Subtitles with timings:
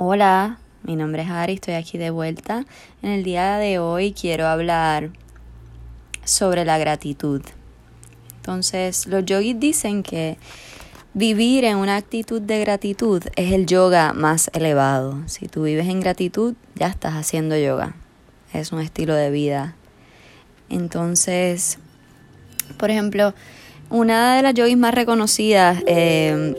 [0.00, 2.64] Hola, mi nombre es Ari, estoy aquí de vuelta.
[3.02, 5.10] En el día de hoy quiero hablar
[6.22, 7.42] sobre la gratitud.
[8.36, 10.38] Entonces, los yogis dicen que
[11.14, 15.18] vivir en una actitud de gratitud es el yoga más elevado.
[15.26, 17.96] Si tú vives en gratitud, ya estás haciendo yoga.
[18.52, 19.74] Es un estilo de vida.
[20.68, 21.80] Entonces,
[22.78, 23.34] por ejemplo,
[23.90, 26.54] una de las yogis más reconocidas, eh,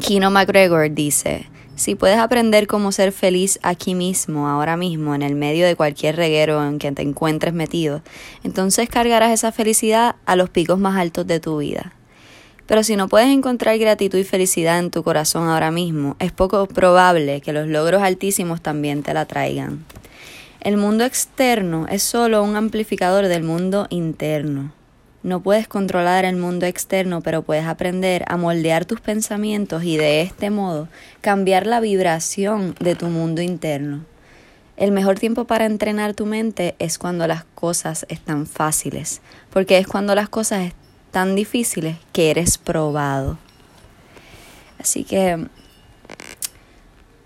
[0.00, 1.46] Kino McGregor, dice,
[1.78, 6.16] si puedes aprender cómo ser feliz aquí mismo, ahora mismo, en el medio de cualquier
[6.16, 8.02] reguero en que te encuentres metido,
[8.42, 11.92] entonces cargarás esa felicidad a los picos más altos de tu vida.
[12.66, 16.66] Pero si no puedes encontrar gratitud y felicidad en tu corazón ahora mismo, es poco
[16.66, 19.84] probable que los logros altísimos también te la traigan.
[20.60, 24.72] El mundo externo es solo un amplificador del mundo interno.
[25.22, 30.22] No puedes controlar el mundo externo, pero puedes aprender a moldear tus pensamientos y de
[30.22, 30.88] este modo
[31.20, 34.04] cambiar la vibración de tu mundo interno.
[34.76, 39.88] El mejor tiempo para entrenar tu mente es cuando las cosas están fáciles, porque es
[39.88, 40.72] cuando las cosas
[41.06, 43.38] están difíciles que eres probado.
[44.78, 45.48] Así que,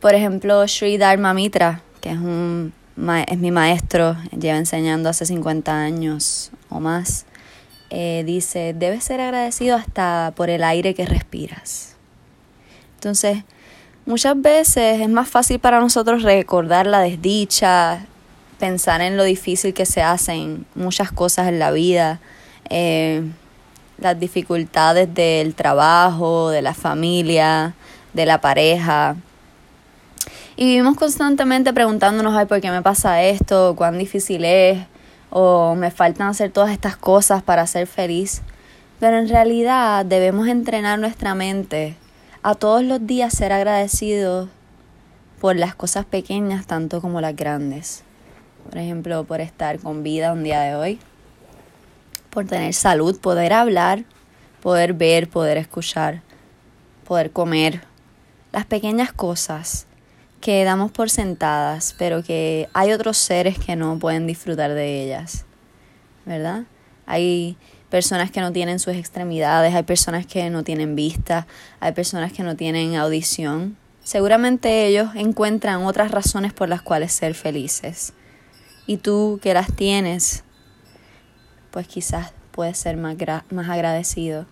[0.01, 2.73] por ejemplo, Sri Dharma Mitra, que es, un,
[3.27, 7.27] es mi maestro, lleva enseñando hace 50 años o más,
[7.95, 11.95] eh, dice, debes ser agradecido hasta por el aire que respiras.
[12.95, 13.45] Entonces,
[14.07, 18.07] muchas veces es más fácil para nosotros recordar la desdicha,
[18.59, 22.19] pensar en lo difícil que se hacen muchas cosas en la vida,
[22.71, 23.25] eh,
[23.99, 27.75] las dificultades del trabajo, de la familia,
[28.15, 29.17] de la pareja.
[30.57, 33.75] Y vivimos constantemente preguntándonos, ay, ¿por qué me pasa esto?
[33.77, 34.79] ¿Cuán difícil es?
[35.35, 38.43] O me faltan hacer todas estas cosas para ser feliz.
[39.01, 41.97] Pero en realidad debemos entrenar nuestra mente
[42.43, 44.51] a todos los días ser agradecidos
[45.41, 48.05] por las cosas pequeñas tanto como las grandes.
[48.69, 51.01] Por ejemplo, por estar con vida un día de hoy,
[52.29, 54.05] por tener salud, poder hablar,
[54.61, 56.21] poder ver, poder escuchar,
[57.09, 57.81] poder comer.
[58.53, 59.87] Las pequeñas cosas
[60.43, 65.47] que damos por sentadas, pero que hay otros seres que no pueden disfrutar de ellas,
[66.27, 66.65] ¿verdad?
[67.07, 67.57] Hay
[67.91, 71.47] personas que no tienen sus extremidades, hay personas que no tienen vista,
[71.79, 73.77] hay personas que no tienen audición.
[74.03, 78.13] Seguramente ellos encuentran otras razones por las cuales ser felices.
[78.89, 80.43] Y tú que las tienes,
[81.71, 83.17] pues quizás puedes ser más,
[83.51, 84.47] más agradecido.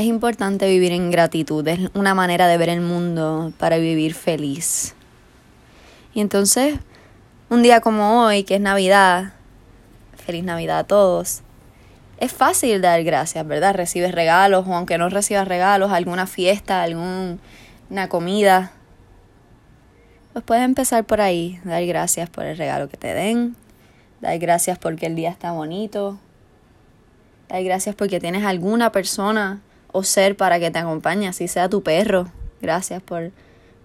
[0.00, 4.94] Es importante vivir en gratitud, es una manera de ver el mundo para vivir feliz.
[6.14, 6.78] Y entonces,
[7.50, 9.34] un día como hoy, que es Navidad,
[10.16, 11.42] feliz Navidad a todos,
[12.16, 13.74] es fácil dar gracias, ¿verdad?
[13.74, 17.38] Recibes regalos o aunque no recibas regalos, alguna fiesta, alguna
[18.08, 18.72] comida.
[20.32, 23.54] Pues puedes empezar por ahí, dar gracias por el regalo que te den,
[24.22, 26.18] dar gracias porque el día está bonito,
[27.50, 29.60] dar gracias porque tienes alguna persona
[29.92, 32.28] o ser para que te acompañe, así sea tu perro.
[32.60, 33.30] Gracias por,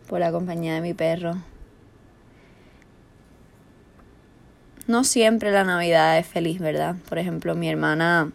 [0.08, 1.36] por la compañía de mi perro.
[4.88, 6.96] No siempre la Navidad es feliz, ¿verdad?
[7.10, 8.32] Por ejemplo, mi hermana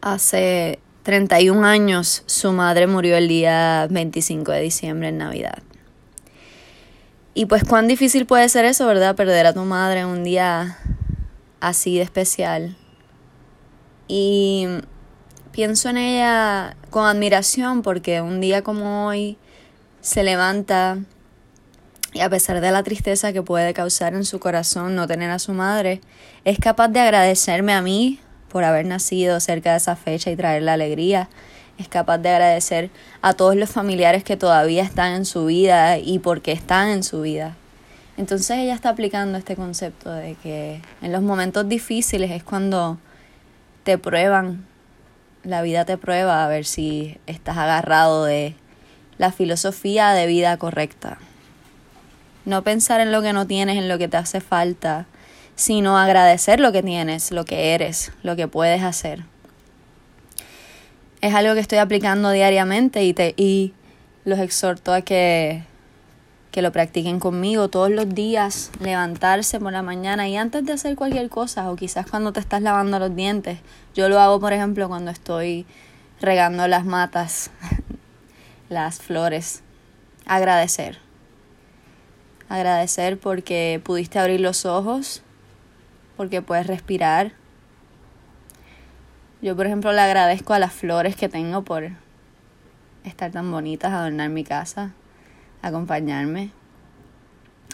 [0.00, 5.62] hace 31 años, su madre murió el día 25 de diciembre en Navidad.
[7.34, 9.16] Y pues cuán difícil puede ser eso, ¿verdad?
[9.16, 10.78] Perder a tu madre un día
[11.60, 12.76] así de especial.
[14.06, 14.68] Y
[15.54, 19.38] pienso en ella con admiración porque un día como hoy
[20.00, 20.98] se levanta
[22.12, 25.38] y a pesar de la tristeza que puede causar en su corazón no tener a
[25.38, 26.00] su madre,
[26.44, 30.64] es capaz de agradecerme a mí por haber nacido cerca de esa fecha y traer
[30.64, 31.28] la alegría.
[31.78, 32.90] Es capaz de agradecer
[33.22, 37.20] a todos los familiares que todavía están en su vida y porque están en su
[37.20, 37.54] vida.
[38.16, 42.98] Entonces ella está aplicando este concepto de que en los momentos difíciles es cuando
[43.84, 44.73] te prueban
[45.44, 48.54] la vida te prueba a ver si estás agarrado de
[49.18, 51.18] la filosofía de vida correcta.
[52.44, 55.06] No pensar en lo que no tienes, en lo que te hace falta,
[55.54, 59.24] sino agradecer lo que tienes, lo que eres, lo que puedes hacer.
[61.20, 63.72] Es algo que estoy aplicando diariamente y, te, y
[64.24, 65.62] los exhorto a que
[66.54, 70.94] que lo practiquen conmigo todos los días, levantarse por la mañana y antes de hacer
[70.94, 73.58] cualquier cosa o quizás cuando te estás lavando los dientes.
[73.92, 75.66] Yo lo hago, por ejemplo, cuando estoy
[76.20, 77.50] regando las matas,
[78.68, 79.64] las flores.
[80.26, 81.00] Agradecer.
[82.48, 85.24] Agradecer porque pudiste abrir los ojos,
[86.16, 87.32] porque puedes respirar.
[89.42, 91.90] Yo, por ejemplo, le agradezco a las flores que tengo por
[93.02, 94.92] estar tan bonitas, adornar mi casa
[95.64, 96.50] acompañarme.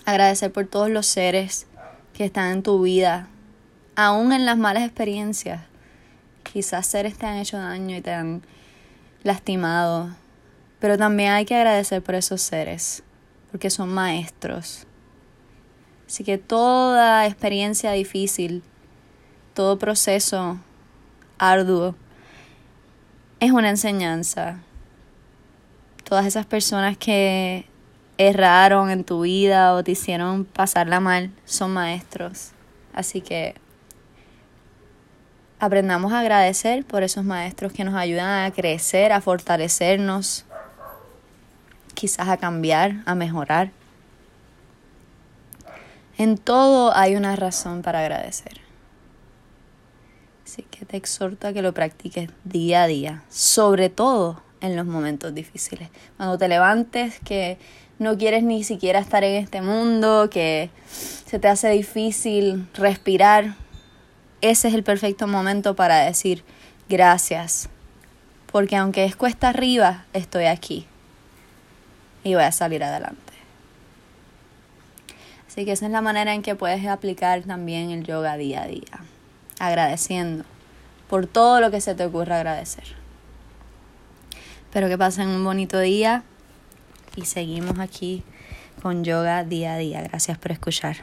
[0.04, 1.66] Agradecer por todos los seres
[2.14, 3.28] que están en tu vida,
[3.96, 5.62] aún en las malas experiencias.
[6.42, 8.42] Quizás seres te han hecho daño y te han
[9.22, 10.10] lastimado,
[10.78, 13.02] pero también hay que agradecer por esos seres,
[13.50, 14.86] porque son maestros.
[16.06, 18.62] Así que toda experiencia difícil,
[19.54, 20.58] todo proceso
[21.38, 21.94] arduo,
[23.40, 24.60] es una enseñanza.
[26.04, 27.69] Todas esas personas que
[28.20, 32.50] erraron en tu vida o te hicieron pasarla mal son maestros.
[32.92, 33.54] Así que
[35.58, 40.44] aprendamos a agradecer por esos maestros que nos ayudan a crecer, a fortalecernos,
[41.94, 43.70] quizás a cambiar, a mejorar.
[46.18, 48.60] En todo hay una razón para agradecer.
[50.44, 54.84] Así que te exhorto a que lo practiques día a día, sobre todo en los
[54.84, 55.88] momentos difíciles.
[56.18, 57.56] Cuando te levantes, que
[58.00, 60.70] no quieres ni siquiera estar en este mundo, que
[61.26, 63.56] se te hace difícil respirar,
[64.40, 66.42] ese es el perfecto momento para decir
[66.88, 67.68] gracias.
[68.50, 70.86] Porque aunque es cuesta arriba, estoy aquí
[72.24, 73.20] y voy a salir adelante.
[75.46, 78.66] Así que esa es la manera en que puedes aplicar también el yoga día a
[78.66, 79.04] día
[79.58, 80.44] agradeciendo
[81.10, 82.96] por todo lo que se te ocurra agradecer.
[84.64, 86.24] Espero que pasen un bonito día
[87.20, 88.22] y seguimos aquí
[88.82, 90.02] con yoga día a día.
[90.02, 90.96] Gracias por escuchar.